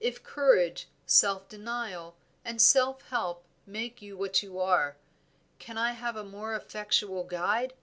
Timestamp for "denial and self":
1.48-3.00